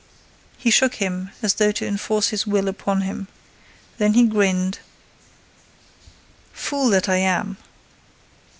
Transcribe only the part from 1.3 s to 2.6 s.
as though to enforce his